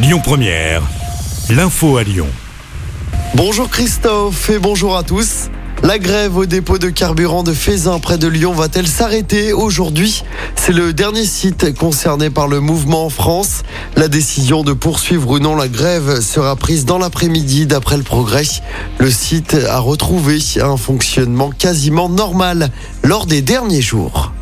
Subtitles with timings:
[0.00, 0.82] Lyon Première,
[1.50, 2.28] l'info à Lyon.
[3.34, 5.50] Bonjour Christophe et bonjour à tous.
[5.82, 10.22] La grève au dépôt de carburant de Fézin près de Lyon va-t-elle s'arrêter aujourd'hui?
[10.54, 13.64] C'est le dernier site concerné par le mouvement en France.
[13.96, 18.46] La décision de poursuivre ou non la grève sera prise dans l'après-midi d'après le progrès.
[18.98, 22.70] Le site a retrouvé un fonctionnement quasiment normal
[23.02, 24.32] lors des derniers jours.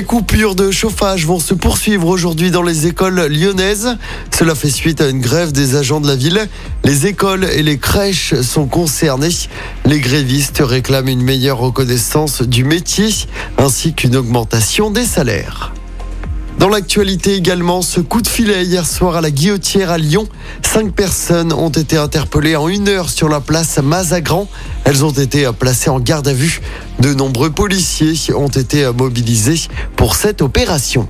[0.00, 3.98] Les coupures de chauffage vont se poursuivre aujourd'hui dans les écoles lyonnaises.
[4.30, 6.48] Cela fait suite à une grève des agents de la ville.
[6.84, 9.28] Les écoles et les crèches sont concernées.
[9.84, 13.10] Les grévistes réclament une meilleure reconnaissance du métier
[13.58, 15.74] ainsi qu'une augmentation des salaires.
[16.60, 20.28] Dans l'actualité également, ce coup de filet hier soir à la Guillotière à Lyon.
[20.60, 24.46] Cinq personnes ont été interpellées en une heure sur la place Mazagran.
[24.84, 26.60] Elles ont été placées en garde à vue.
[26.98, 31.08] De nombreux policiers ont été mobilisés pour cette opération.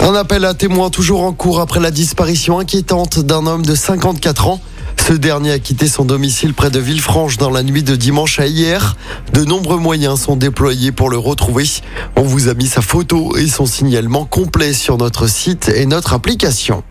[0.00, 4.48] Un appel à témoins toujours en cours après la disparition inquiétante d'un homme de 54
[4.48, 4.60] ans.
[5.04, 8.46] Ce dernier a quitté son domicile près de Villefranche dans la nuit de dimanche à
[8.46, 8.96] hier.
[9.32, 11.66] De nombreux moyens sont déployés pour le retrouver.
[12.14, 16.12] On vous a mis sa photo et son signalement complet sur notre site et notre
[16.12, 16.84] application.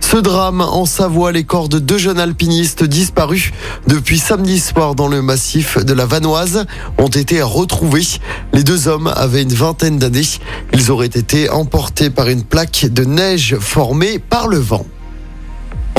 [0.00, 3.50] Ce drame en Savoie, les corps de deux jeunes alpinistes disparus
[3.86, 6.66] depuis samedi soir dans le massif de la Vanoise
[6.98, 8.06] ont été retrouvés.
[8.52, 10.28] Les deux hommes avaient une vingtaine d'années.
[10.74, 14.84] Ils auraient été emportés par une plaque de neige formée par le vent.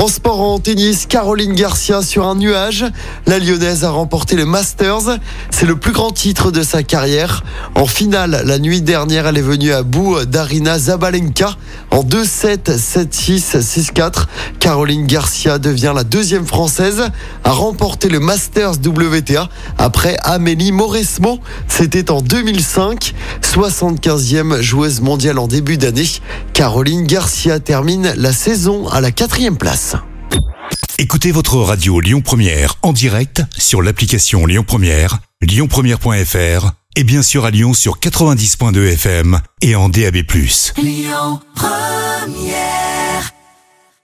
[0.08, 2.86] En sport en tennis, Caroline Garcia sur un nuage.
[3.26, 5.20] La Lyonnaise a remporté le Masters.
[5.52, 7.44] C'est le plus grand titre de sa carrière.
[7.76, 11.58] En finale, la nuit dernière, elle est venue à bout d'Arina Zabalenka
[11.92, 14.28] en 2-7, 7-6, 6-4.
[14.62, 17.04] Caroline Garcia devient la deuxième française
[17.44, 21.40] à remporter le Masters WTA après Amélie Mauresmo.
[21.68, 23.14] C'était en 2005.
[23.42, 26.08] 75e joueuse mondiale en début d'année.
[26.58, 29.96] Caroline Garcia termine la saison à la quatrième place.
[30.98, 37.46] Écoutez votre radio Lyon Première en direct sur l'application Lyon Première, lyonpremière.fr et bien sûr
[37.46, 40.16] à Lyon sur 90.2 FM et en DAB+.
[40.82, 42.87] Lyon Première